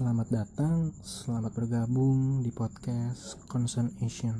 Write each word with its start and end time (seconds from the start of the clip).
Selamat 0.00 0.32
datang, 0.32 0.96
selamat 1.04 1.52
bergabung 1.60 2.40
di 2.40 2.48
podcast 2.48 3.36
Concern 3.52 3.92
Asian. 4.00 4.32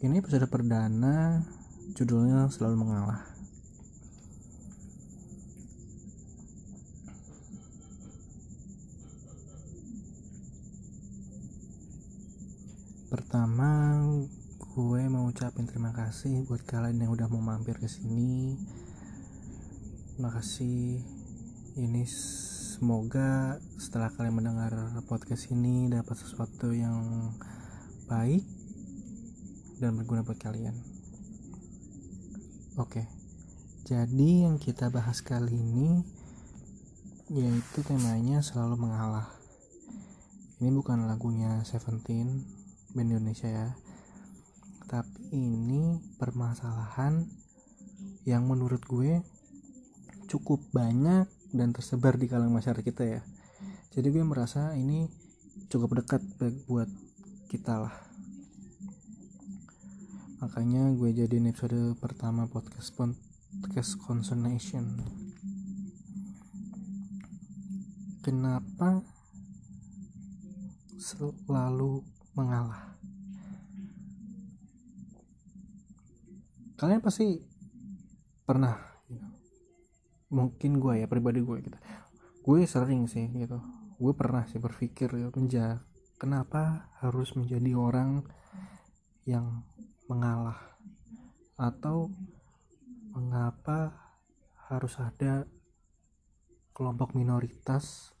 Ini 0.00 0.24
episode 0.24 0.48
perdana, 0.48 1.44
judulnya 1.92 2.48
selalu 2.48 2.80
mengalah. 2.80 3.28
Pertama, 13.12 14.00
gue 14.56 15.02
mau 15.12 15.28
ucapin 15.28 15.68
terima 15.68 15.92
kasih 15.92 16.48
buat 16.48 16.64
kalian 16.64 17.04
yang 17.04 17.12
udah 17.12 17.28
mau 17.28 17.44
mampir 17.44 17.76
ke 17.76 17.84
sini. 17.84 18.56
Makasih. 20.16 21.20
Ini 21.76 22.04
semoga 22.82 23.62
setelah 23.78 24.10
kalian 24.10 24.42
mendengar 24.42 24.74
podcast 25.06 25.54
ini 25.54 25.86
dapat 25.86 26.18
sesuatu 26.18 26.74
yang 26.74 27.30
baik 28.10 28.42
dan 29.78 29.94
berguna 29.94 30.26
buat 30.26 30.34
kalian. 30.42 30.74
Oke. 32.82 33.06
Jadi 33.86 34.42
yang 34.42 34.58
kita 34.58 34.90
bahas 34.90 35.22
kali 35.22 35.54
ini 35.54 36.02
yaitu 37.30 37.86
temanya 37.86 38.42
selalu 38.42 38.74
mengalah. 38.74 39.30
Ini 40.58 40.74
bukan 40.74 41.06
lagunya 41.06 41.62
Seventeen 41.62 42.42
band 42.98 43.14
Indonesia 43.14 43.46
ya 43.46 43.78
tapi 44.90 45.30
ini 45.30 46.02
permasalahan 46.18 47.30
yang 48.26 48.42
menurut 48.50 48.82
gue 48.90 49.22
cukup 50.26 50.58
banyak 50.74 51.30
dan 51.52 51.70
tersebar 51.76 52.16
di 52.16 52.26
kalangan 52.26 52.58
masyarakat 52.58 52.84
kita 52.84 53.04
ya. 53.04 53.20
Jadi 53.92 54.08
gue 54.08 54.24
merasa 54.24 54.72
ini 54.74 55.06
cukup 55.68 56.00
dekat 56.00 56.24
buat 56.66 56.88
kita 57.52 57.86
lah. 57.86 57.94
Makanya 60.40 60.90
gue 60.96 61.12
jadiin 61.14 61.52
episode 61.52 61.94
pertama 62.02 62.50
podcast 62.50 62.96
podcast 63.62 64.00
concernation 64.02 64.98
kenapa 68.22 69.02
selalu 70.96 72.06
mengalah? 72.38 72.94
Kalian 76.78 77.02
pasti 77.02 77.42
pernah. 78.46 78.91
Mungkin 80.32 80.80
gue 80.80 81.04
ya 81.04 81.06
pribadi 81.06 81.44
gue 81.44 81.56
gitu. 81.60 81.78
Gue 82.42 82.64
sering 82.64 83.04
sih 83.04 83.28
gitu. 83.36 83.60
Gue 84.00 84.16
pernah 84.16 84.48
sih 84.48 84.58
berpikir 84.58 85.12
ya 85.12 85.28
menja 85.28 85.84
kenapa 86.16 86.88
harus 87.04 87.36
menjadi 87.36 87.76
orang 87.76 88.24
yang 89.28 89.62
mengalah? 90.08 90.58
Atau 91.60 92.10
mengapa 93.12 93.92
harus 94.72 94.96
ada 94.96 95.44
kelompok 96.72 97.12
minoritas 97.12 98.16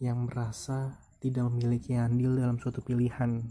yang 0.00 0.24
merasa 0.24 0.96
tidak 1.20 1.52
memiliki 1.52 1.94
andil 2.00 2.32
dalam 2.34 2.56
suatu 2.56 2.80
pilihan? 2.80 3.44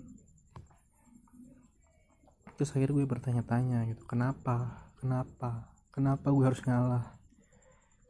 Terus 2.57 2.71
akhirnya 2.73 2.97
gue 2.97 3.05
bertanya-tanya 3.05 3.85
gitu 3.93 4.03
kenapa? 4.09 4.89
Kenapa? 4.97 5.69
Kenapa 5.93 6.27
gue 6.33 6.43
harus 6.43 6.63
ngalah 6.65 7.15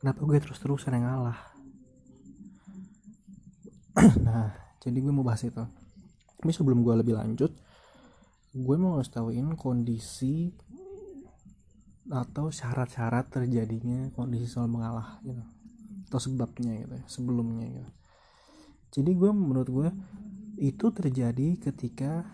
kenapa 0.06 0.22
gue 0.22 0.38
terus-terusan 0.38 1.02
yang 1.02 1.10
ngalah? 1.10 1.40
Nah 4.22 4.54
jadi 4.86 5.02
gue 5.02 5.10
mau 5.10 5.26
bahas 5.26 5.42
itu. 5.42 5.66
Tapi 6.38 6.52
sebelum 6.54 6.86
gue 6.86 6.94
lebih 7.02 7.18
lanjut 7.18 7.50
gue 8.54 8.76
mau 8.78 9.02
ngasih 9.02 9.18
tauin 9.18 9.50
kondisi 9.58 10.54
atau 12.06 12.54
syarat-syarat 12.54 13.34
terjadinya 13.34 14.14
kondisi 14.14 14.46
soal 14.46 14.70
mengalah 14.70 15.18
gitu 15.26 15.42
atau 16.06 16.20
sebabnya 16.22 16.86
gitu 16.86 17.02
ya 17.02 17.06
sebelumnya 17.10 17.66
gitu. 17.66 17.92
Jadi 19.02 19.12
gue 19.18 19.32
menurut 19.34 19.70
gue 19.74 19.90
itu 20.62 20.86
terjadi 20.94 21.58
ketika 21.58 22.30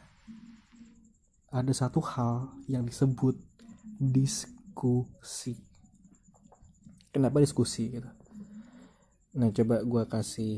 ada 1.48 1.72
satu 1.72 2.04
hal 2.04 2.52
yang 2.68 2.84
disebut 2.84 3.40
diskusi 3.96 5.71
kenapa 7.12 7.44
diskusi 7.44 7.92
gitu. 7.92 8.10
Nah 9.36 9.52
coba 9.52 9.84
gue 9.84 10.04
kasih 10.08 10.56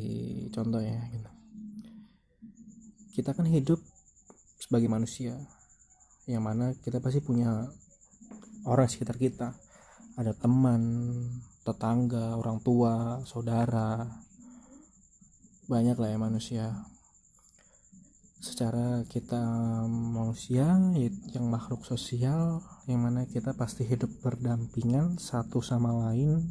contoh 0.50 0.82
ya 0.82 0.98
gitu. 1.14 1.30
Kita 3.14 3.38
kan 3.38 3.46
hidup 3.46 3.78
sebagai 4.58 4.90
manusia 4.90 5.38
yang 6.26 6.42
mana 6.46 6.74
kita 6.82 6.98
pasti 6.98 7.22
punya 7.22 7.70
orang 8.66 8.88
sekitar 8.90 9.20
kita. 9.20 9.54
Ada 10.14 10.34
teman 10.38 10.82
tetangga 11.66 12.38
orang 12.38 12.62
tua 12.62 13.22
saudara. 13.26 14.06
Banyak 15.70 15.98
lah 15.98 16.10
ya 16.10 16.18
manusia 16.18 16.66
secara 18.44 19.08
kita 19.08 19.40
manusia 19.88 20.76
yang 21.32 21.48
makhluk 21.48 21.88
sosial 21.88 22.60
yang 22.92 23.00
mana 23.00 23.24
kita 23.24 23.56
pasti 23.56 23.88
hidup 23.88 24.20
berdampingan 24.20 25.16
satu 25.16 25.64
sama 25.64 25.96
lain. 25.96 26.44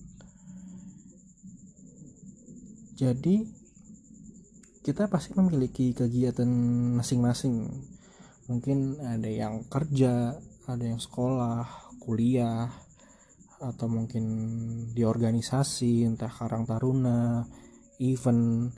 Jadi 2.97 3.45
kita 4.81 5.13
pasti 5.13 5.37
memiliki 5.37 5.93
kegiatan 5.93 6.49
masing-masing. 6.97 7.69
Mungkin 8.49 8.97
ada 9.05 9.29
yang 9.29 9.69
kerja 9.69 10.33
ada 10.65 10.85
yang 10.89 10.97
sekolah 10.97 11.93
kuliah 12.01 12.73
atau 13.61 13.87
mungkin 13.87 14.25
di 14.97 15.05
organisasi 15.05 16.09
entah 16.09 16.33
karang 16.33 16.65
taruna 16.65 17.45
event 18.01 18.73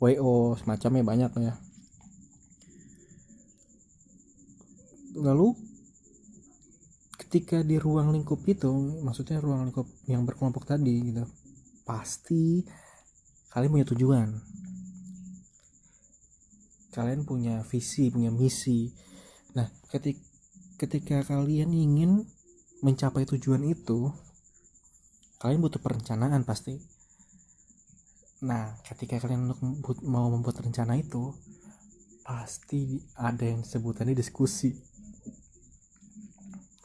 WO 0.00 0.56
semacamnya 0.56 1.04
banyak 1.04 1.30
ya 1.44 1.54
lalu 5.14 5.54
ketika 7.14 7.62
di 7.62 7.78
ruang 7.78 8.10
lingkup 8.14 8.42
itu 8.46 8.70
maksudnya 9.02 9.38
ruang 9.38 9.70
lingkup 9.70 9.86
yang 10.10 10.26
berkelompok 10.26 10.66
tadi 10.66 11.14
gitu 11.14 11.24
pasti 11.86 12.62
kalian 13.54 13.70
punya 13.70 13.86
tujuan. 13.94 14.28
Kalian 16.94 17.26
punya 17.26 17.62
visi 17.66 18.10
punya 18.10 18.30
misi. 18.30 18.90
Nah 19.54 19.66
ketika 19.90 20.22
ketika 20.74 21.22
kalian 21.22 21.70
ingin 21.70 22.26
mencapai 22.82 23.24
tujuan 23.24 23.62
itu 23.62 24.10
kalian 25.38 25.60
butuh 25.60 25.80
perencanaan 25.80 26.42
pasti. 26.42 26.80
Nah, 28.44 28.76
ketika 28.84 29.24
kalian 29.24 29.52
mau 30.04 30.28
membuat 30.28 30.60
rencana 30.60 31.00
itu, 31.00 31.32
pasti 32.24 33.00
ada 33.16 33.44
yang 33.44 33.64
sebutannya 33.64 34.12
diskusi. 34.12 34.72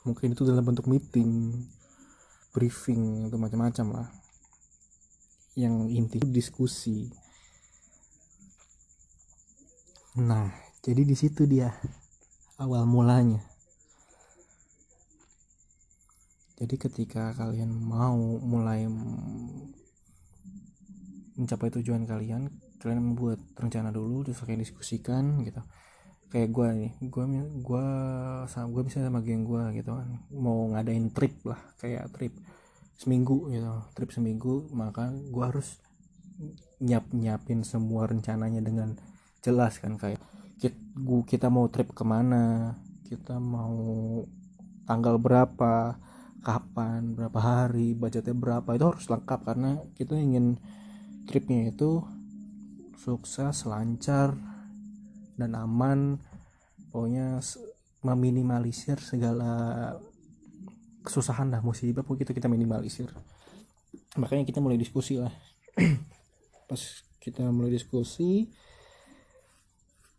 Mungkin 0.08 0.32
itu 0.32 0.48
dalam 0.48 0.64
bentuk 0.64 0.88
meeting, 0.88 1.52
briefing, 2.56 3.28
atau 3.28 3.36
macam-macam 3.36 3.88
lah. 4.00 4.08
Yang 5.60 5.76
inti 5.92 6.18
diskusi. 6.30 7.12
Nah, 10.20 10.52
jadi 10.80 11.04
di 11.04 11.16
situ 11.16 11.44
dia 11.44 11.72
awal 12.60 12.88
mulanya. 12.88 13.44
Jadi 16.60 16.76
ketika 16.76 17.32
kalian 17.36 17.72
mau 17.72 18.20
mulai 18.44 18.84
mencapai 21.40 21.72
tujuan 21.80 22.04
kalian 22.04 22.52
kalian 22.84 23.00
membuat 23.00 23.40
rencana 23.56 23.96
dulu 23.96 24.28
terus 24.28 24.44
kalian 24.44 24.60
diskusikan 24.60 25.40
gitu 25.48 25.64
kayak 26.30 26.50
gue 26.54 26.68
nih 26.86 26.92
gue 27.10 27.24
gue 27.66 27.86
sama 28.46 28.68
gue 28.70 28.84
bisa 28.86 29.02
sama 29.02 29.20
geng 29.26 29.44
gue 29.46 29.64
gitu 29.82 29.92
kan. 29.98 30.10
Mau 30.34 30.70
ngadain 30.74 31.10
trip 31.14 31.42
lah 31.46 31.60
kayak 31.82 32.14
trip 32.14 32.34
seminggu 32.98 33.50
gitu. 33.50 33.70
Trip 33.98 34.10
seminggu 34.14 34.70
maka 34.74 35.10
gue 35.10 35.44
harus 35.44 35.82
nyiap 36.80 37.12
nyiapin 37.12 37.68
semua 37.68 38.08
rencananya 38.08 38.64
dengan 38.64 38.96
jelas 39.44 39.80
kan 39.80 40.00
kayak 40.00 40.20
kita, 40.60 40.80
kita 41.28 41.48
mau 41.52 41.68
trip 41.68 41.92
ke 41.92 42.04
mana 42.08 42.76
kita 43.08 43.40
mau 43.40 44.24
tanggal 44.88 45.20
berapa 45.20 46.00
kapan 46.40 47.20
berapa 47.20 47.40
hari 47.40 47.92
budgetnya 47.96 48.36
berapa 48.36 48.70
itu 48.76 48.86
harus 48.88 49.06
lengkap 49.12 49.40
karena 49.44 49.84
kita 50.00 50.16
ingin 50.16 50.56
tripnya 51.28 51.68
itu 51.72 52.04
sukses 52.96 53.68
lancar 53.68 54.36
dan 55.40 55.56
aman. 55.56 56.20
Pokoknya 56.92 57.40
meminimalisir 58.04 59.00
segala 59.00 59.96
kesusahan 61.04 61.48
lah 61.48 61.64
musibah 61.64 62.04
pokoknya 62.04 62.28
kita 62.28 62.32
kita 62.36 62.48
minimalisir. 62.52 63.08
Makanya 64.20 64.44
kita 64.44 64.60
mulai 64.60 64.76
diskusi 64.76 65.16
lah. 65.16 65.32
Pas 66.70 66.82
kita 67.24 67.48
mulai 67.50 67.72
diskusi 67.72 68.48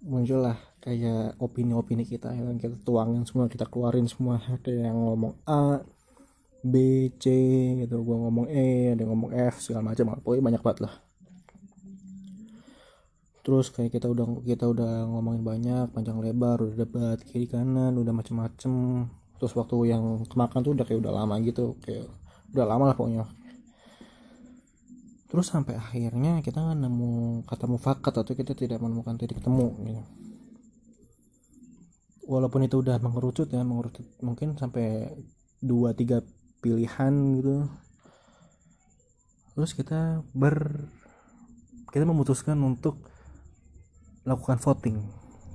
muncullah 0.00 0.56
kayak 0.80 1.36
opini-opini 1.36 2.08
kita 2.08 2.32
yang 2.32 2.56
kita 2.56 2.72
tuangin 2.80 3.28
semua 3.28 3.52
kita 3.52 3.68
keluarin 3.68 4.08
semua. 4.08 4.40
Ada 4.40 4.72
yang 4.72 4.96
ngomong 4.96 5.36
A 5.44 5.84
B 6.64 6.74
C 7.20 7.26
gitu. 7.84 8.00
Gua 8.00 8.16
ngomong 8.28 8.48
E 8.48 8.96
ada 8.96 9.04
yang 9.04 9.12
ngomong 9.12 9.32
F 9.36 9.60
segala 9.60 9.92
macam. 9.92 10.16
Pokoknya 10.20 10.44
banyak 10.52 10.62
banget 10.64 10.80
lah 10.88 11.09
terus 13.50 13.74
kayak 13.74 13.98
kita 13.98 14.06
udah 14.06 14.46
kita 14.46 14.62
udah 14.62 15.10
ngomongin 15.10 15.42
banyak 15.42 15.90
panjang 15.90 16.22
lebar 16.22 16.62
udah 16.62 16.76
debat 16.78 17.18
kiri 17.26 17.50
kanan 17.50 17.98
udah 17.98 18.14
macem-macem. 18.14 19.10
Terus 19.42 19.58
waktu 19.58 19.90
yang 19.90 20.22
kemakan 20.30 20.62
tuh 20.62 20.78
udah 20.78 20.86
kayak 20.86 21.02
udah 21.02 21.10
lama 21.10 21.34
gitu 21.42 21.74
kayak 21.82 22.06
udah 22.54 22.62
lama 22.62 22.84
lah 22.86 22.94
pokoknya. 22.94 23.26
Terus 25.26 25.50
sampai 25.50 25.74
akhirnya 25.82 26.38
kita 26.46 26.62
nggak 26.62 26.78
nemu 26.78 27.42
kata 27.42 27.66
mufakat 27.66 28.22
atau 28.22 28.38
kita 28.38 28.54
tidak 28.54 28.78
menemukan 28.78 29.18
titik 29.18 29.42
temu 29.42 29.74
gitu. 29.82 30.02
Walaupun 32.30 32.70
itu 32.70 32.78
udah 32.86 33.02
mengerucut 33.02 33.50
ya 33.50 33.66
mengerucut 33.66 34.06
mungkin 34.22 34.54
sampai 34.54 35.10
dua 35.58 35.90
tiga 35.90 36.22
pilihan 36.62 37.10
gitu. 37.42 37.66
Terus 39.58 39.74
kita 39.74 40.22
ber 40.38 40.86
kita 41.90 42.06
memutuskan 42.06 42.54
untuk 42.62 43.09
lakukan 44.24 44.60
voting. 44.60 44.98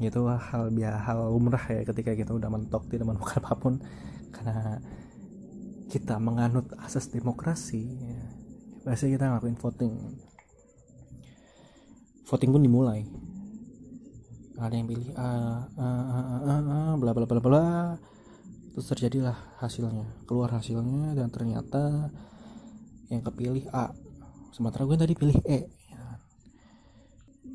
Itu 0.02 0.28
hal 0.28 0.76
biasa 0.76 1.00
hal 1.08 1.20
umrah 1.32 1.66
ya 1.72 1.82
ketika 1.88 2.12
kita 2.18 2.32
udah 2.36 2.50
mentok 2.52 2.90
tidak 2.92 3.08
menemukan 3.08 3.40
apa 3.44 3.54
pun. 3.56 3.74
Karena 4.34 4.80
kita 5.90 6.18
menganut 6.20 6.72
asas 6.82 7.08
demokrasi 7.14 7.84
ya. 7.86 8.22
Biasanya 8.86 9.12
kita 9.18 9.26
ngelakuin 9.32 9.58
voting. 9.58 9.94
Voting 12.26 12.50
pun 12.52 12.62
dimulai. 12.62 13.02
Ada 14.56 14.72
yang 14.72 14.88
pilih 14.88 15.10
a 15.20 15.30
a 15.78 15.88
a 15.88 16.20
a 16.48 16.56
a 16.56 16.80
bla 16.96 17.12
bla 17.12 17.26
bla 17.28 17.42
bla. 17.42 17.66
Terus 18.76 18.88
terjadilah 18.92 19.38
hasilnya. 19.64 20.04
Keluar 20.28 20.52
hasilnya 20.52 21.16
dan 21.16 21.32
ternyata 21.32 22.12
yang 23.08 23.22
kepilih 23.24 23.70
A. 23.72 23.94
Sementara 24.52 24.88
gue 24.88 24.98
tadi 24.98 25.14
pilih 25.16 25.40
E 25.46 25.85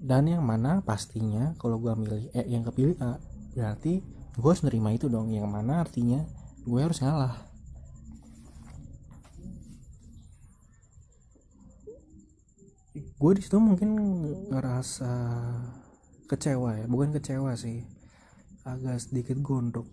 dan 0.00 0.24
yang 0.24 0.40
mana 0.40 0.80
pastinya 0.80 1.52
kalau 1.60 1.76
gue 1.76 1.92
milih 1.92 2.32
E 2.32 2.48
yang 2.48 2.64
kepilih 2.64 2.96
A 3.04 3.20
berarti 3.52 4.00
gue 4.32 4.48
harus 4.48 4.64
nerima 4.64 4.96
itu 4.96 5.12
dong. 5.12 5.28
Yang 5.28 5.48
mana 5.52 5.84
artinya 5.84 6.24
gue 6.64 6.80
harus 6.80 7.04
ngalah. 7.04 7.36
Gue 13.20 13.32
di 13.36 13.44
situ 13.44 13.60
mungkin 13.60 14.00
ngerasa 14.48 15.12
kecewa 16.24 16.80
ya. 16.80 16.84
Bukan 16.88 17.12
kecewa 17.20 17.52
sih 17.52 17.84
agak 18.64 19.04
sedikit 19.04 19.36
gondok 19.44 19.84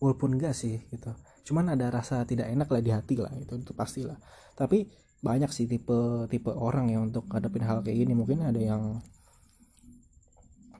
walaupun 0.00 0.40
enggak 0.40 0.56
sih 0.56 0.80
gitu. 0.88 1.12
Cuman 1.44 1.76
ada 1.76 1.92
rasa 1.92 2.24
tidak 2.24 2.48
enak 2.48 2.72
lah 2.72 2.80
di 2.80 2.90
hati 2.96 3.20
lah 3.20 3.32
itu 3.36 3.60
itu 3.60 3.76
pastilah. 3.76 4.16
Tapi 4.56 4.88
banyak 5.24 5.50
sih 5.52 5.66
tipe 5.68 6.28
tipe 6.28 6.52
orang 6.52 6.92
ya 6.92 6.98
untuk 7.00 7.28
hadapin 7.32 7.64
hal 7.64 7.80
kayak 7.84 8.06
gini. 8.06 8.12
Mungkin 8.16 8.44
ada 8.44 8.60
yang 8.60 9.00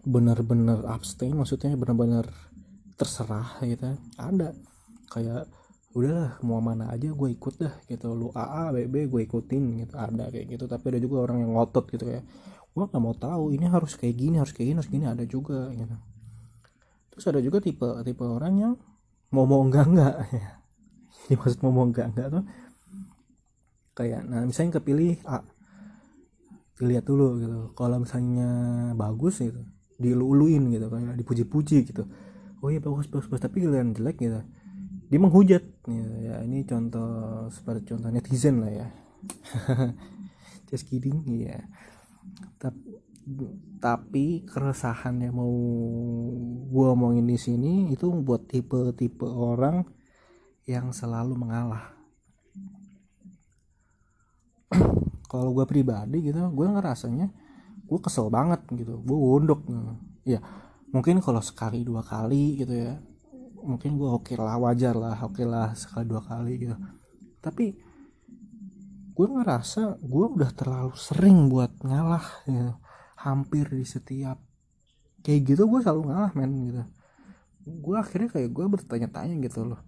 benar-benar 0.07 0.87
abstain 0.87 1.35
maksudnya 1.35 1.75
benar-benar 1.75 2.29
terserah 2.97 3.61
gitu. 3.65 3.97
Ada. 4.17 4.53
Kayak 5.13 5.49
udahlah 5.97 6.37
mau 6.45 6.61
mana 6.61 6.93
aja 6.93 7.09
gue 7.09 7.29
ikut 7.33 7.55
dah 7.57 7.75
gitu. 7.89 8.13
Lu 8.13 8.29
AA 8.37 8.73
BB 8.75 9.09
gue 9.11 9.21
ikutin 9.27 9.87
gitu. 9.87 9.95
Ada 9.97 10.31
kayak 10.31 10.47
gitu. 10.57 10.65
Tapi 10.69 10.85
ada 10.95 10.99
juga 11.01 11.27
orang 11.27 11.45
yang 11.45 11.57
ngotot 11.57 11.89
gitu 11.93 12.05
kayak 12.07 12.25
gue 12.77 12.85
nggak 12.85 13.01
mau 13.01 13.17
tahu 13.17 13.57
ini 13.57 13.73
harus 13.73 13.97
kayak 13.97 14.17
gini 14.21 14.37
harus 14.37 14.53
kayak 14.53 14.73
gini 14.73 14.79
harus 14.79 14.91
gini. 14.93 15.05
Ada 15.09 15.25
juga 15.25 15.73
gitu. 15.73 15.97
Terus 17.17 17.25
ada 17.33 17.41
juga 17.41 17.59
tipe 17.65 17.89
tipe 18.05 18.25
orang 18.25 18.55
yang 18.61 18.75
mau 19.35 19.47
mau 19.47 19.63
enggak 19.63 19.87
enggak 19.91 20.15
ya 20.31 20.47
jadi 21.27 21.35
maksud 21.39 21.59
mau 21.67 21.73
mau 21.75 21.87
enggak 21.87 22.07
enggak 22.15 22.29
tuh 22.31 22.45
kayak 23.97 24.29
nah 24.29 24.45
misalnya 24.45 24.79
kepilih 24.79 25.19
A 25.25 25.41
dilihat 26.77 27.09
dulu 27.09 27.41
gitu. 27.41 27.59
Kalau 27.73 28.05
misalnya 28.05 28.49
bagus 28.93 29.41
gitu 29.41 29.65
diluluin 29.97 30.69
gitu 30.69 30.93
kayak 30.93 31.17
dipuji-puji 31.17 31.89
gitu. 31.89 32.05
Oh 32.61 32.69
iya 32.69 32.85
bagus 32.85 33.09
bagus, 33.09 33.33
bagus. 33.33 33.43
tapi 33.43 33.65
kalian 33.65 33.97
jelek 33.97 34.21
gitu. 34.21 34.41
Dia 35.07 35.19
menghujat 35.23 35.63
ya, 35.89 36.07
ya 36.21 36.37
ini 36.45 36.67
contoh 36.69 37.47
seperti 37.49 37.97
contoh 37.97 38.13
netizen 38.13 38.61
lah 38.61 38.71
ya. 38.71 38.87
Just 40.69 40.91
kidding 40.91 41.25
ya 41.25 41.65
tapi 42.61 42.99
tapi 43.83 44.47
keresahan 44.47 45.19
yang 45.19 45.35
mau 45.35 45.51
gua 46.71 46.95
omongin 46.95 47.27
di 47.27 47.35
sini 47.35 47.91
itu 47.91 48.07
buat 48.23 48.47
tipe-tipe 48.47 49.27
orang 49.27 49.83
yang 50.67 50.95
selalu 50.95 51.35
mengalah 51.35 51.96
kalau 55.31 55.51
gue 55.55 55.67
pribadi 55.67 56.31
gitu 56.31 56.39
gue 56.51 56.67
ngerasanya 56.67 57.29
gue 57.87 57.99
kesel 58.03 58.27
banget 58.31 58.67
gitu. 58.75 58.99
Gue 59.07 59.19
gondok 59.19 59.63
ya 60.27 60.43
mungkin 60.91 61.23
kalau 61.23 61.43
sekali 61.43 61.87
dua 61.87 62.03
kali 62.03 62.63
gitu 62.63 62.75
ya 62.75 62.99
mungkin 63.67 63.99
gue 63.99 64.07
oke 64.07 64.31
okay 64.31 64.37
lah 64.39 64.59
wajar 64.59 64.95
lah 64.95 65.19
oke 65.27 65.39
okay 65.39 65.47
lah 65.47 65.75
sekali 65.75 66.07
dua 66.07 66.23
kali 66.23 66.53
gitu. 66.59 66.75
Tapi 67.43 67.75
gue 69.17 69.27
ngerasa 69.27 70.03
gue 70.03 70.25
udah 70.29 70.51
terlalu 70.53 70.95
sering 70.95 71.49
buat 71.49 71.73
ngalah 71.81 72.27
gitu. 72.45 72.75
hampir 73.17 73.65
di 73.73 73.87
setiap 73.89 74.39
kayak 75.25 75.57
gitu 75.57 75.67
gue 75.67 75.81
selalu 75.83 76.11
ngalah 76.11 76.33
men 76.35 76.53
gitu. 76.71 76.83
Gue 77.67 77.97
akhirnya 77.99 78.31
kayak 78.31 78.51
gue 78.55 78.67
bertanya-tanya 78.67 79.35
gitu 79.43 79.67
loh. 79.67 79.83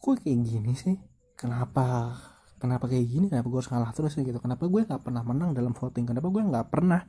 Kok 0.00 0.24
kayak 0.24 0.40
gini 0.40 0.72
sih? 0.72 0.96
Kenapa 1.36 2.16
kenapa 2.62 2.86
kayak 2.86 3.06
gini? 3.10 3.26
Kenapa 3.26 3.50
gue 3.50 3.58
harus 3.58 3.70
ngalah 3.74 3.90
terus 3.90 4.14
gitu? 4.14 4.38
Kenapa 4.38 4.70
gue 4.70 4.80
nggak 4.86 5.02
pernah 5.02 5.22
menang 5.26 5.50
dalam 5.50 5.74
voting? 5.74 6.06
Kenapa 6.06 6.30
gue 6.30 6.42
nggak 6.46 6.66
pernah 6.70 7.02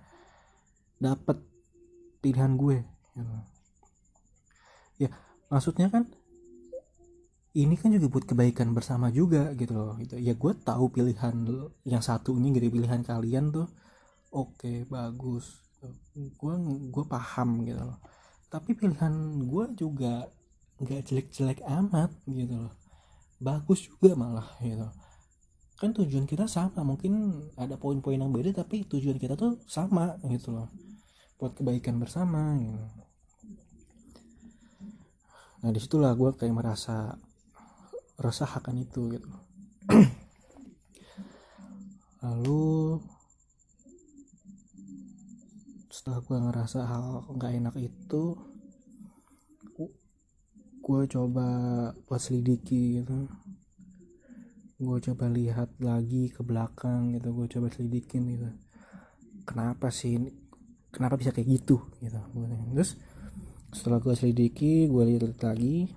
dapet 0.97 1.37
pilihan 2.25 2.57
gue? 2.57 2.77
Gitu. 3.13 3.33
ya 5.05 5.09
maksudnya 5.53 5.93
kan 5.93 6.09
ini 7.53 7.77
kan 7.77 7.93
juga 7.93 8.09
buat 8.09 8.25
kebaikan 8.25 8.73
bersama 8.73 9.13
juga 9.13 9.53
gitu 9.53 9.77
loh 9.77 9.93
gitu. 10.01 10.17
Ya 10.17 10.33
gue 10.33 10.53
tahu 10.57 10.89
pilihan 10.89 11.35
yang 11.85 12.01
satu 12.01 12.33
ini 12.33 12.49
jadi 12.57 12.73
pilihan 12.73 13.05
kalian 13.05 13.53
tuh. 13.53 13.69
Oke 14.33 14.57
okay, 14.57 14.77
bagus 14.89 15.61
gue 16.17 16.53
gue 16.89 17.05
paham 17.05 17.61
gitu 17.69 17.77
loh. 17.85 18.01
Tapi 18.49 18.73
pilihan 18.73 19.13
gue 19.45 19.65
juga 19.77 20.25
nggak 20.81 21.01
jelek-jelek 21.05 21.61
amat 21.61 22.09
gitu 22.25 22.57
loh. 22.57 22.73
Bagus 23.37 23.85
juga 23.85 24.17
malah 24.17 24.49
gitu 24.57 24.89
kan 25.83 25.91
tujuan 25.91 26.23
kita 26.23 26.47
sama 26.47 26.79
mungkin 26.87 27.43
ada 27.59 27.75
poin-poin 27.75 28.15
yang 28.15 28.31
beda 28.31 28.55
tapi 28.63 28.87
tujuan 28.87 29.19
kita 29.19 29.35
tuh 29.35 29.59
sama 29.67 30.15
gitu 30.31 30.55
loh. 30.55 30.71
Buat 31.35 31.59
kebaikan 31.59 31.99
bersama 31.99 32.55
gitu. 32.55 32.79
Nah 35.59 35.69
di 35.75 35.79
situlah 35.83 36.15
gue 36.15 36.31
kayak 36.39 36.55
merasa 36.55 37.19
resah 38.15 38.47
akan 38.47 38.79
itu 38.79 39.11
gitu. 39.11 39.27
Lalu 42.23 43.03
setelah 45.91 46.23
gue 46.23 46.37
ngerasa 46.47 46.79
hal 46.87 47.27
nggak 47.27 47.51
enak 47.59 47.75
itu 47.75 48.23
gue 50.83 51.01
coba 51.07 51.47
buat 52.07 52.19
selidiki 52.19 52.99
gitu 53.03 53.27
gue 54.83 54.99
coba 55.11 55.31
lihat 55.31 55.73
lagi 55.79 56.29
ke 56.29 56.43
belakang 56.43 57.15
gitu 57.15 57.31
gue 57.31 57.47
coba 57.47 57.67
selidikin 57.71 58.27
gitu. 58.27 58.49
Kenapa 59.47 59.89
sih 59.89 60.19
kenapa 60.91 61.15
bisa 61.15 61.31
kayak 61.31 61.47
gitu 61.49 61.79
gitu? 62.03 62.19
Terus 62.75 62.99
setelah 63.73 64.03
gue 64.03 64.13
selidiki 64.13 64.91
gue 64.91 65.03
lihat 65.07 65.39
lagi. 65.41 65.89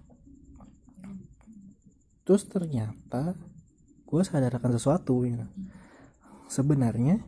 Terus 2.26 2.42
ternyata 2.46 3.34
gue 4.06 4.20
sadarkan 4.22 4.72
sesuatu 4.74 5.26
ya. 5.26 5.46
sebenarnya 6.46 7.26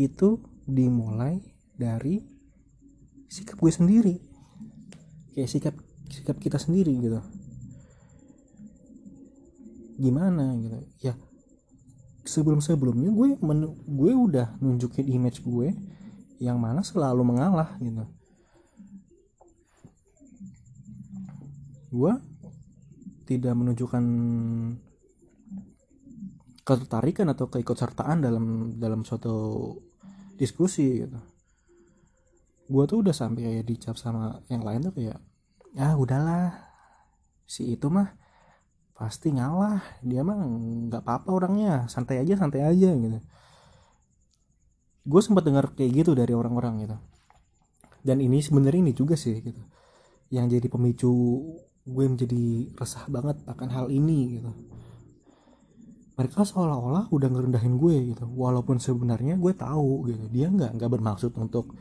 itu 0.00 0.40
dimulai 0.64 1.44
dari 1.76 2.24
sikap 3.28 3.60
gue 3.60 3.72
sendiri. 3.72 4.16
Kayak 5.36 5.50
sikap 5.52 5.74
sikap 6.10 6.36
kita 6.40 6.56
sendiri 6.58 6.96
gitu 6.98 7.20
gimana 10.00 10.56
gitu. 10.56 10.80
Ya 11.04 11.14
sebelum 12.24 12.60
sebelumnya 12.60 13.12
gue 13.12 13.36
men, 13.40 13.74
gue 13.84 14.12
udah 14.12 14.56
nunjukin 14.60 15.08
image 15.08 15.40
gue 15.44 15.72
yang 16.40 16.56
mana 16.56 16.80
selalu 16.80 17.22
mengalah 17.24 17.76
gitu. 17.80 18.04
Gue 21.90 22.12
tidak 23.26 23.54
menunjukkan 23.54 24.04
ketertarikan 26.64 27.26
atau 27.34 27.50
keikutsertaan 27.50 28.22
dalam 28.22 28.74
dalam 28.78 29.02
suatu 29.02 29.74
diskusi 30.38 31.02
gitu. 31.02 31.18
Gue 32.70 32.84
tuh 32.86 33.02
udah 33.02 33.14
sampai 33.14 33.42
kayak 33.42 33.66
dicap 33.66 33.98
sama 33.98 34.38
yang 34.46 34.62
lain 34.62 34.86
tuh 34.86 34.94
kayak 34.94 35.18
ah 35.76 35.98
udahlah. 35.98 36.54
Si 37.50 37.74
itu 37.74 37.90
mah 37.90 38.14
pasti 39.00 39.32
ngalah. 39.32 39.80
Dia 40.04 40.20
mah 40.20 40.36
nggak 40.92 41.00
apa-apa 41.00 41.32
orangnya. 41.32 41.88
Santai 41.88 42.20
aja 42.20 42.36
santai 42.36 42.60
aja 42.60 42.92
gitu. 42.92 43.18
Gue 45.08 45.20
sempat 45.24 45.48
dengar 45.48 45.72
kayak 45.72 46.04
gitu 46.04 46.12
dari 46.12 46.36
orang-orang 46.36 46.84
gitu. 46.84 46.96
Dan 48.04 48.20
ini 48.20 48.44
sebenarnya 48.44 48.84
ini 48.84 48.92
juga 48.92 49.16
sih 49.16 49.40
gitu. 49.40 49.64
Yang 50.28 50.60
jadi 50.60 50.66
pemicu 50.68 51.12
gue 51.80 52.04
menjadi 52.04 52.76
resah 52.76 53.08
banget 53.08 53.40
akan 53.48 53.68
hal 53.72 53.86
ini 53.88 54.36
gitu. 54.36 54.52
Mereka 56.20 56.44
seolah-olah 56.44 57.08
udah 57.08 57.28
ngerendahin 57.32 57.80
gue 57.80 58.12
gitu. 58.12 58.28
Walaupun 58.28 58.76
sebenarnya 58.76 59.40
gue 59.40 59.56
tahu 59.56 60.12
gitu. 60.12 60.28
Dia 60.28 60.52
nggak 60.52 60.76
nggak 60.76 60.90
bermaksud 60.92 61.32
untuk 61.40 61.72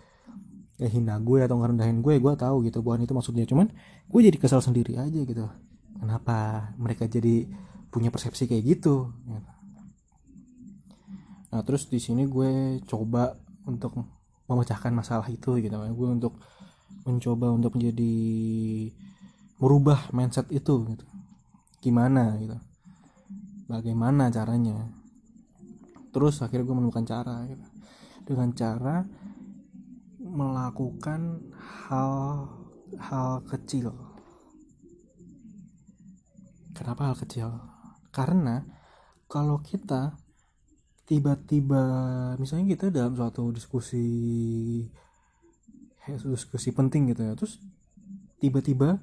ya 0.80 0.88
hina 0.88 1.20
gue 1.20 1.44
atau 1.44 1.60
ngerendahin 1.60 2.00
gue. 2.00 2.16
Gue 2.24 2.34
tahu 2.40 2.64
gitu. 2.64 2.80
Bukan 2.80 3.04
itu 3.04 3.12
maksudnya. 3.12 3.44
Cuman 3.44 3.68
gue 4.08 4.20
jadi 4.24 4.40
kesal 4.40 4.64
sendiri 4.64 4.96
aja 4.96 5.20
gitu 5.28 5.44
kenapa 5.98 6.70
mereka 6.78 7.10
jadi 7.10 7.50
punya 7.90 8.14
persepsi 8.14 8.46
kayak 8.46 8.78
gitu 8.78 9.10
gitu. 9.26 9.52
nah 11.50 11.66
terus 11.66 11.90
di 11.90 11.98
sini 11.98 12.30
gue 12.30 12.78
coba 12.86 13.34
untuk 13.66 13.98
memecahkan 14.50 14.90
masalah 14.90 15.30
itu 15.30 15.62
gitu. 15.62 15.78
Gue 15.94 16.10
untuk 16.10 16.42
mencoba 17.06 17.54
untuk 17.54 17.78
menjadi 17.78 18.14
merubah 19.62 20.10
mindset 20.10 20.50
itu 20.50 20.90
gitu. 20.90 21.06
Gimana 21.80 22.34
gitu? 22.42 22.58
Bagaimana 23.70 24.34
caranya? 24.34 24.90
Terus 26.10 26.42
akhirnya 26.42 26.66
gue 26.66 26.76
menemukan 26.82 27.06
cara 27.06 27.46
gitu. 27.46 27.66
Dengan 28.26 28.50
cara 28.58 29.06
melakukan 30.18 31.46
hal 31.86 32.14
hal 32.98 33.46
kecil 33.46 33.94
Kenapa 36.80 37.12
hal 37.12 37.16
kecil? 37.20 37.52
Karena 38.16 38.64
kalau 39.28 39.60
kita 39.60 40.16
tiba-tiba 41.04 41.82
misalnya 42.40 42.72
kita 42.72 42.94
dalam 42.94 43.18
suatu 43.18 43.50
diskusi 43.52 44.06
diskusi 46.08 46.70
penting 46.70 47.10
gitu 47.10 47.22
ya 47.26 47.34
terus 47.34 47.58
tiba-tiba 48.38 49.02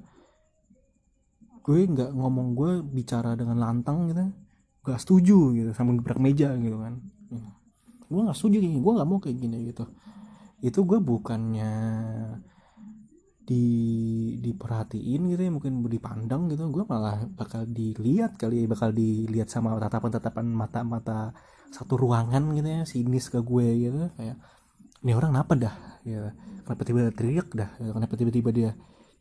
gue 1.67 1.83
nggak 1.83 2.15
ngomong 2.15 2.55
gue 2.55 2.71
bicara 2.79 3.35
dengan 3.35 3.59
lantang 3.59 4.07
gitu 4.07 4.23
gak 4.87 5.03
setuju 5.03 5.51
gitu 5.51 5.69
sambil 5.75 5.99
gebrak 5.99 6.19
meja 6.19 6.55
gitu 6.55 6.79
kan 6.79 6.95
gue 8.07 8.21
nggak 8.23 8.37
setuju 8.39 8.63
gini 8.63 8.79
gue 8.79 8.93
nggak 8.95 9.07
mau 9.07 9.19
kayak 9.19 9.35
gini 9.35 9.57
gitu 9.67 9.83
itu 10.63 10.79
gue 10.87 10.99
bukannya 11.03 11.73
di 13.47 13.65
diperhatiin 14.43 15.31
gitu 15.31 15.41
ya 15.47 15.51
mungkin 15.55 15.79
dipandang 15.87 16.51
gitu 16.51 16.67
gue 16.67 16.83
malah 16.83 17.23
bakal 17.31 17.63
dilihat 17.63 18.35
kali 18.35 18.67
bakal 18.67 18.91
dilihat 18.91 19.47
sama 19.47 19.79
tatapan-tatapan 19.79 20.51
mata-mata 20.51 21.31
satu 21.71 21.95
ruangan 21.95 22.51
gitu 22.59 22.67
ya 22.67 22.83
sinis 22.83 23.31
ke 23.31 23.39
gue 23.39 23.67
gitu 23.87 24.11
kayak 24.19 24.35
ini 25.05 25.11
orang 25.13 25.31
kenapa 25.35 25.53
dah? 25.53 25.75
Ya 26.07 26.33
kenapa 26.65 26.81
tiba-tiba 26.83 27.13
teriak 27.13 27.47
dah? 27.53 27.69
Ya, 27.77 27.91
kenapa 27.93 28.13
tiba-tiba 28.17 28.49
dia 28.49 28.71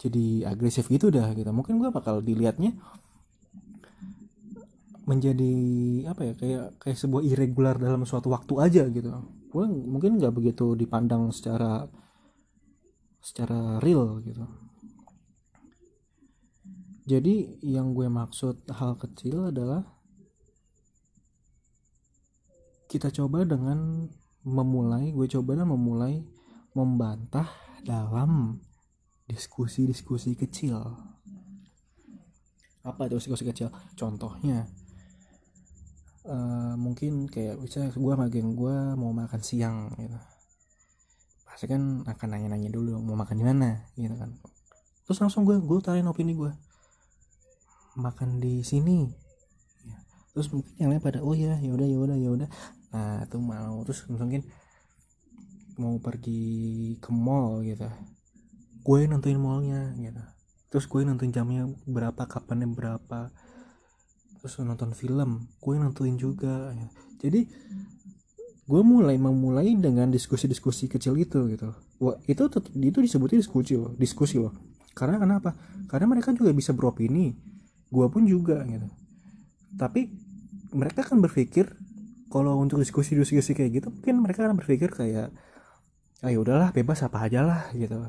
jadi 0.01 0.49
agresif 0.49 0.89
gitu 0.89 1.13
dah? 1.13 1.31
Gitu. 1.37 1.49
Mungkin 1.53 1.77
gue 1.77 1.91
bakal 1.93 2.25
dilihatnya 2.25 2.73
menjadi 5.07 5.55
apa 6.11 6.23
ya 6.27 6.35
kayak 6.35 6.65
kayak 6.83 6.99
sebuah 6.99 7.23
irregular 7.23 7.79
dalam 7.79 8.03
suatu 8.09 8.33
waktu 8.33 8.55
aja 8.59 8.83
gitu. 8.89 9.13
Gue 9.53 9.65
mungkin 9.69 10.19
nggak 10.19 10.35
begitu 10.35 10.75
dipandang 10.75 11.31
secara 11.31 11.85
secara 13.27 13.83
real 13.83 14.23
gitu. 14.23 14.47
Jadi 17.07 17.59
yang 17.67 17.91
gue 17.91 18.07
maksud 18.07 18.71
hal 18.71 18.95
kecil 19.03 19.51
adalah 19.51 19.83
kita 22.87 23.11
coba 23.11 23.43
dengan 23.43 24.07
memulai 24.47 25.11
gue 25.11 25.27
coba 25.27 25.59
dan 25.59 25.67
memulai 25.67 26.23
membantah 26.71 27.51
dalam 27.83 28.63
diskusi-diskusi 29.27 30.39
kecil. 30.39 30.79
Apa 32.87 33.11
itu 33.11 33.19
diskusi 33.19 33.43
kecil? 33.43 33.75
Contohnya 33.99 34.71
uh, 36.31 36.79
mungkin 36.79 37.27
kayak 37.27 37.59
misalnya 37.59 37.91
gue 37.91 38.13
sama 38.15 38.31
geng 38.31 38.55
gue 38.55 38.77
mau 38.95 39.11
makan 39.11 39.43
siang 39.43 39.91
gitu 39.99 40.36
pasti 41.57 41.73
kan 41.73 42.05
akan 42.05 42.29
nanya-nanya 42.37 42.69
dulu 42.69 43.01
mau 43.01 43.17
makan 43.17 43.41
di 43.41 43.45
mana? 43.49 43.89
Gitu 43.97 44.13
kan. 44.13 44.29
Terus 45.09 45.25
langsung 45.25 45.49
gue 45.49 45.57
gue 45.57 45.81
tarin 45.81 46.05
opini 46.05 46.37
gue 46.37 46.53
makan 47.97 48.45
di 48.45 48.61
sini. 48.61 49.09
Ya. 49.89 49.97
terus 50.37 50.53
mungkin 50.53 50.69
yang 50.77 50.93
lain 50.93 51.01
pada 51.01 51.25
oh 51.25 51.33
ya 51.33 51.57
ya 51.57 51.73
udah 51.73 51.89
ya 51.89 51.97
udah 51.97 52.17
ya 52.21 52.29
udah. 52.29 52.49
Nah 52.93 53.25
itu 53.25 53.41
mau 53.41 53.81
terus 53.89 54.05
mungkin 54.05 54.45
mau 55.81 55.97
pergi 55.97 57.01
ke 57.01 57.09
mall 57.09 57.65
gitu. 57.65 57.89
Gue 58.85 59.09
nentuin 59.09 59.41
mallnya 59.41 59.97
gitu. 59.97 60.21
Terus 60.69 60.85
gue 60.85 61.09
nentuin 61.09 61.33
jamnya 61.33 61.73
berapa 61.89 62.21
kapannya 62.29 62.69
berapa. 62.69 63.33
Terus 64.45 64.61
nonton 64.61 64.93
film 64.93 65.49
gue 65.65 65.75
nentuin 65.81 66.21
juga 66.21 66.77
ya. 66.77 66.87
jadi 67.17 67.49
gue 68.67 68.83
mulai 68.83 69.15
memulai 69.15 69.79
dengan 69.79 70.11
diskusi-diskusi 70.11 70.91
kecil 70.91 71.15
itu 71.15 71.39
gitu. 71.55 71.71
Wah, 72.03 72.19
itu 72.27 72.51
itu 72.83 72.99
disebutnya 72.99 73.39
diskusi 73.39 73.79
loh 73.79 73.95
diskusi 73.95 74.43
loh. 74.43 74.51
Karena 74.91 75.23
kenapa? 75.23 75.55
Karena 75.87 76.11
mereka 76.11 76.35
juga 76.35 76.51
bisa 76.51 76.75
beropini 76.75 77.31
gue 77.87 78.07
pun 78.11 78.27
juga 78.27 78.67
gitu. 78.67 78.91
Tapi 79.79 80.11
mereka 80.75 81.07
kan 81.07 81.23
berpikir 81.23 81.79
kalau 82.27 82.59
untuk 82.59 82.83
diskusi-diskusi 82.83 83.55
kayak 83.55 83.71
gitu 83.81 83.89
mungkin 83.95 84.19
mereka 84.19 84.51
akan 84.51 84.59
berpikir 84.59 84.91
kayak 84.91 85.31
ayo 86.25 86.27
ah, 86.27 86.31
ya 86.33 86.39
udahlah 86.43 86.69
bebas 86.75 87.07
apa 87.07 87.23
aja 87.23 87.47
lah 87.47 87.63
gitu. 87.71 88.03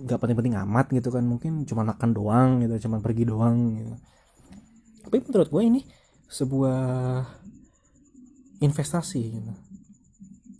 Nggak 0.00 0.16
penting-penting 0.16 0.56
amat 0.64 0.86
gitu 0.96 1.12
kan 1.12 1.28
mungkin 1.28 1.68
cuma 1.68 1.84
makan 1.84 2.16
doang 2.16 2.64
gitu 2.64 2.88
cuma 2.88 3.04
pergi 3.04 3.28
doang 3.28 3.76
gitu. 3.76 3.92
Tapi 5.04 5.16
menurut 5.28 5.48
gue 5.52 5.62
ini 5.66 5.80
sebuah 6.32 6.80
investasi 8.62 9.20
gitu. 9.34 9.52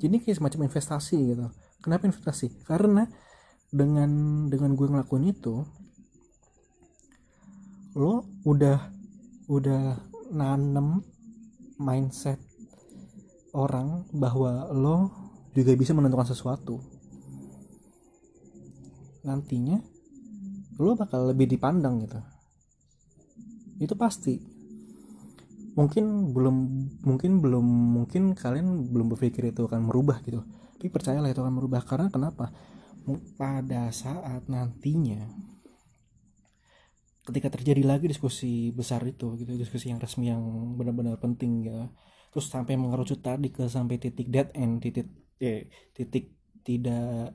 Jadi 0.03 0.17
kayak 0.19 0.43
semacam 0.43 0.67
investasi 0.67 1.17
gitu. 1.31 1.47
Kenapa 1.79 2.11
investasi? 2.11 2.67
Karena 2.67 3.07
dengan 3.73 4.11
dengan 4.53 4.75
gue 4.77 4.87
ngelakuin 4.91 5.33
itu 5.33 5.65
lo 7.97 8.25
udah 8.45 8.79
udah 9.49 9.97
nanem 10.33 11.01
mindset 11.81 12.41
orang 13.53 14.05
bahwa 14.13 14.69
lo 14.73 14.97
juga 15.53 15.77
bisa 15.77 15.93
menentukan 15.93 16.29
sesuatu 16.29 16.81
nantinya 19.25 19.81
lo 20.81 20.97
bakal 20.97 21.33
lebih 21.33 21.53
dipandang 21.53 22.01
gitu 22.05 22.21
itu 23.81 23.95
pasti 23.97 24.52
mungkin 25.73 26.35
belum 26.37 26.57
mungkin 27.03 27.41
belum 27.41 27.67
mungkin 27.97 28.23
kalian 28.37 28.93
belum 28.93 29.13
berpikir 29.17 29.51
itu 29.53 29.65
akan 29.65 29.89
merubah 29.89 30.21
gitu. 30.25 30.45
Tapi 30.77 30.89
percayalah 30.91 31.31
itu 31.31 31.41
akan 31.41 31.55
merubah. 31.55 31.83
Karena 31.85 32.09
kenapa? 32.13 32.53
Pada 33.35 33.91
saat 33.91 34.47
nantinya 34.47 35.27
ketika 37.23 37.55
terjadi 37.55 37.87
lagi 37.87 38.11
diskusi 38.11 38.75
besar 38.75 39.07
itu 39.07 39.39
gitu 39.39 39.55
diskusi 39.55 39.95
yang 39.95 40.03
resmi 40.03 40.27
yang 40.27 40.43
benar-benar 40.75 41.23
penting 41.23 41.63
ya 41.63 41.87
terus 42.35 42.51
sampai 42.51 42.75
mengerucut 42.75 43.23
tadi 43.23 43.55
ke 43.55 43.71
sampai 43.71 44.03
titik 44.03 44.27
dead 44.27 44.51
end 44.59 44.83
titik 44.83 45.07
eh, 45.39 45.71
titik 45.95 46.35
tidak 46.67 47.31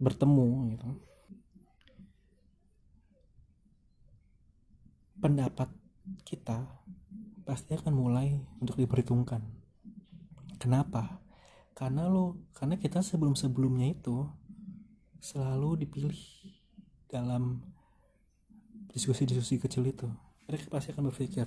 bertemu 0.00 0.76
gitu. 0.76 0.88
Pendapat 5.16 5.68
kita 6.28 6.68
pasti 7.46 7.78
akan 7.78 7.94
mulai 7.94 8.42
untuk 8.58 8.74
diperhitungkan. 8.74 9.38
Kenapa? 10.58 11.22
Karena 11.78 12.10
lo, 12.10 12.50
karena 12.50 12.74
kita 12.74 13.06
sebelum-sebelumnya 13.06 13.94
itu 13.94 14.26
selalu 15.22 15.86
dipilih 15.86 16.18
dalam 17.06 17.62
diskusi-diskusi 18.90 19.62
kecil 19.62 19.86
itu. 19.86 20.10
Mereka 20.50 20.66
pasti 20.66 20.90
akan 20.90 21.14
berpikir, 21.14 21.46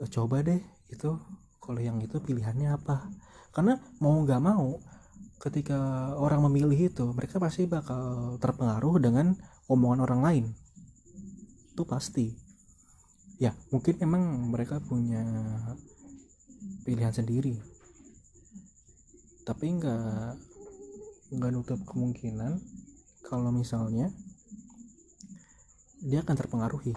e, 0.00 0.04
coba 0.08 0.40
deh 0.40 0.60
itu 0.88 1.20
kalau 1.60 1.80
yang 1.82 2.00
itu 2.00 2.16
pilihannya 2.22 2.72
apa. 2.72 3.12
Karena 3.52 3.76
mau 4.00 4.16
nggak 4.24 4.40
mau, 4.40 4.80
ketika 5.42 6.14
orang 6.16 6.48
memilih 6.48 6.88
itu, 6.88 7.04
mereka 7.12 7.36
pasti 7.42 7.68
bakal 7.68 8.38
terpengaruh 8.40 8.96
dengan 9.02 9.36
omongan 9.68 10.00
orang 10.00 10.20
lain. 10.22 10.44
Itu 11.74 11.84
pasti 11.84 12.41
ya 13.42 13.50
mungkin 13.74 13.98
emang 13.98 14.54
mereka 14.54 14.78
punya 14.78 15.26
pilihan 16.86 17.10
sendiri. 17.10 17.58
Tapi 19.42 19.66
nggak 19.82 20.38
nggak 21.34 21.50
nutup 21.50 21.82
kemungkinan 21.82 22.62
kalau 23.26 23.50
misalnya 23.50 24.14
dia 25.98 26.22
akan 26.22 26.38
terpengaruhi. 26.38 26.94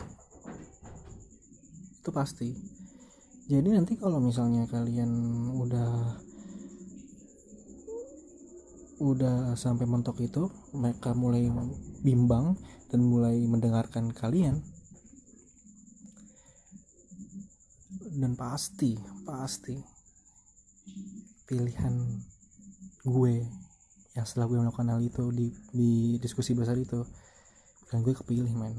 Itu 1.97 2.13
pasti. 2.13 2.53
Jadi 3.49 3.73
nanti 3.73 3.97
kalau 3.97 4.21
misalnya 4.21 4.69
kalian 4.69 5.09
udah 5.49 6.21
udah 9.01 9.57
sampai 9.57 9.89
mentok 9.89 10.21
itu 10.21 10.45
mereka 10.77 11.17
mulai 11.17 11.49
bimbang 12.05 12.53
dan 12.93 13.01
mulai 13.01 13.43
mendengarkan 13.43 14.13
kalian 14.13 14.61
dan 18.25 18.33
pasti 18.33 18.97
pasti 19.21 19.77
pilihan 21.45 21.93
gue 23.05 23.45
yang 24.17 24.25
setelah 24.25 24.49
gue 24.49 24.65
melakukan 24.65 24.97
hal 24.97 25.01
itu 25.05 25.29
di, 25.29 25.53
di 25.69 25.91
diskusi 26.17 26.57
besar 26.57 26.73
itu 26.73 27.05
dan 27.93 28.01
gue 28.01 28.17
kepilih 28.17 28.49
men. 28.57 28.73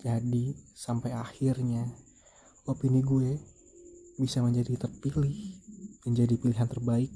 Jadi 0.00 0.56
sampai 0.72 1.12
akhirnya 1.12 1.92
opini 2.64 3.04
gue 3.04 3.36
bisa 4.16 4.40
menjadi 4.40 4.88
terpilih 4.88 5.52
menjadi 6.08 6.40
pilihan 6.40 6.72
terbaik 6.72 7.12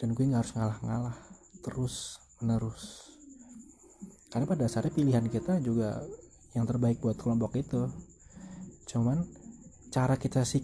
dan 0.00 0.16
gue 0.16 0.24
nggak 0.24 0.48
harus 0.48 0.56
ngalah-ngalah 0.56 1.16
terus 1.60 2.24
menerus. 2.40 3.12
Karena 4.32 4.48
pada 4.48 4.64
dasarnya 4.64 4.96
pilihan 4.96 5.28
kita 5.28 5.60
juga 5.60 6.00
yang 6.56 6.64
terbaik 6.64 7.04
buat 7.04 7.20
kelompok 7.20 7.60
itu 7.60 7.84
cuman 8.86 9.26
cara 9.90 10.16
kita 10.16 10.46
sih 10.46 10.62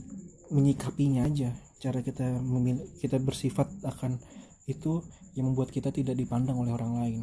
menyikapinya 0.55 1.27
aja. 1.27 1.53
Cara 1.83 1.99
kita 1.99 2.39
memilih, 2.39 2.87
kita 3.03 3.19
bersifat 3.19 3.67
akan 3.83 4.23
itu 4.71 5.03
yang 5.35 5.51
membuat 5.51 5.75
kita 5.75 5.91
tidak 5.91 6.15
dipandang 6.15 6.57
oleh 6.63 6.71
orang 6.71 6.93
lain. 7.03 7.23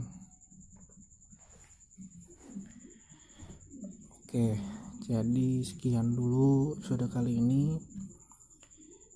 Oke 4.27 4.59
jadi 5.09 5.65
sekian 5.65 6.13
dulu 6.13 6.77
episode 6.77 7.09
kali 7.09 7.41
ini. 7.41 7.73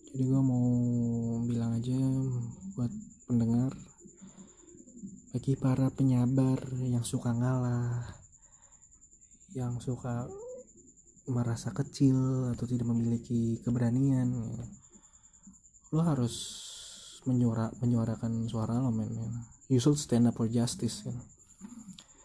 Jadi 0.10 0.25
gue 0.25 0.42
mau 0.42 0.66
bilang 1.46 1.78
aja 1.78 1.94
buat 2.74 2.90
pendengar 3.30 3.78
bagi 5.30 5.54
para 5.54 5.94
penyabar 5.94 6.58
yang 6.82 7.06
suka 7.06 7.30
ngalah 7.30 8.10
yang 9.54 9.78
suka 9.78 10.25
merasa 11.27 11.72
kecil 11.72 12.51
atau 12.51 12.68
tidak 12.68 12.88
memiliki 12.89 13.62
keberanian 13.63 14.34
lo 15.94 16.01
harus 16.03 16.36
menyuara 17.24 17.72
menyuarakan 17.80 18.50
suara 18.51 18.75
lo 18.82 18.92
men 18.92 19.08
ya. 19.08 19.27
you 19.72 19.80
should 19.80 19.96
stand 19.96 20.27
up 20.27 20.36
for 20.36 20.51
justice 20.51 21.08
kan 21.08 21.15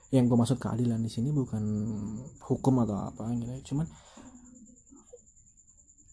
yang 0.08 0.24
gue 0.24 0.36
maksud 0.40 0.56
keadilan 0.56 1.04
di 1.04 1.10
sini 1.12 1.28
bukan 1.28 1.62
hukum 2.48 2.80
atau 2.80 2.96
apa 2.96 3.28
gitu. 3.36 3.72
Cuman 3.74 3.86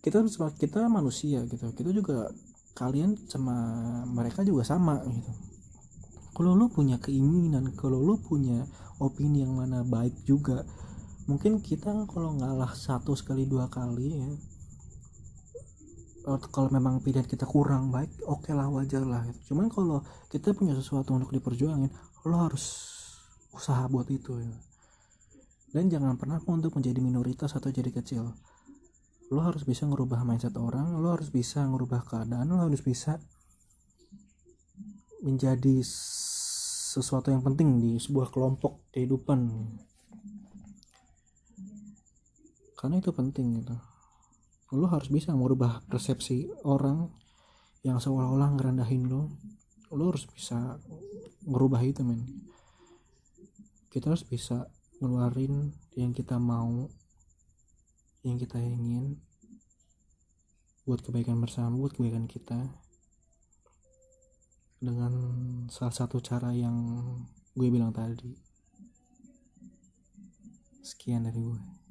kita 0.03 0.19
kita 0.59 0.91
manusia 0.91 1.39
gitu. 1.47 1.71
Kita 1.71 1.91
juga 1.95 2.27
kalian 2.75 3.15
sama 3.31 3.55
mereka 4.03 4.43
juga 4.43 4.67
sama 4.67 4.99
gitu. 5.07 5.31
Kalau 6.35 6.51
lo 6.51 6.67
punya 6.67 6.99
keinginan 6.99 7.71
kalau 7.79 8.03
lo 8.03 8.19
punya 8.19 8.67
opini 8.99 9.47
yang 9.47 9.55
mana 9.55 9.87
baik 9.87 10.27
juga 10.27 10.67
mungkin 11.25 11.61
kita 11.61 12.05
kalau 12.05 12.37
ngalah 12.37 12.73
satu 12.77 13.17
sekali 13.17 13.49
dua 13.49 13.65
kali 13.69 14.07
ya 14.13 14.29
kalau 16.25 16.73
memang 16.73 17.05
pilihan 17.05 17.25
kita 17.29 17.45
kurang 17.45 17.93
baik 17.93 18.09
oke 18.25 18.49
okay 18.49 18.53
lah 18.57 18.65
wajar 18.73 19.05
lah. 19.05 19.21
Cuman 19.45 19.69
kalau 19.69 20.01
kita 20.33 20.57
punya 20.57 20.73
sesuatu 20.73 21.13
untuk 21.13 21.29
diperjuangin 21.29 21.93
lo 22.25 22.37
harus 22.41 22.65
usaha 23.53 23.85
buat 23.85 24.09
itu 24.09 24.41
ya. 24.41 24.49
Dan 25.69 25.93
jangan 25.93 26.17
pernah 26.17 26.41
untuk 26.49 26.73
menjadi 26.73 26.97
minoritas 26.97 27.53
atau 27.53 27.69
jadi 27.69 27.93
kecil. 27.93 28.33
Lo 29.29 29.41
harus 29.45 29.61
bisa 29.61 29.85
ngerubah 29.85 30.25
mindset 30.25 30.57
orang 30.57 30.97
lo 30.97 31.13
harus 31.13 31.29
bisa 31.29 31.61
ngerubah 31.61 32.01
keadaan 32.09 32.49
lo 32.49 32.57
harus 32.57 32.81
bisa 32.81 33.21
menjadi 35.21 35.85
sesuatu 35.85 37.29
yang 37.29 37.45
penting 37.45 37.81
di 37.81 38.01
sebuah 38.01 38.33
kelompok 38.33 38.81
kehidupan 38.93 39.45
karena 42.85 43.01
itu 43.01 43.09
penting 43.09 43.65
gitu. 43.65 43.73
Lo 44.77 44.85
harus 44.85 45.09
bisa 45.09 45.33
merubah 45.33 45.81
persepsi 45.89 46.53
orang 46.69 47.09
yang 47.81 47.97
seolah-olah 47.97 48.53
ngerendahin 48.53 49.09
lo 49.09 49.33
lo 49.89 50.13
harus 50.13 50.29
bisa 50.29 50.77
merubah 51.49 51.81
itu 51.81 52.05
men. 52.05 52.21
Kita 53.89 54.13
harus 54.13 54.21
bisa 54.21 54.69
ngeluarin 55.01 55.73
yang 55.97 56.13
kita 56.13 56.37
mau 56.37 56.85
yang 58.21 58.37
kita 58.37 58.61
ingin 58.61 59.17
buat 60.85 61.01
kebaikan 61.01 61.41
bersama 61.41 61.73
buat 61.73 61.97
kebaikan 61.97 62.29
kita 62.29 62.69
dengan 64.77 65.13
salah 65.73 65.89
satu 66.05 66.21
cara 66.21 66.53
yang 66.53 66.77
gue 67.57 67.65
bilang 67.73 67.89
tadi. 67.89 68.29
Sekian 70.85 71.25
dari 71.25 71.41
gue 71.41 71.84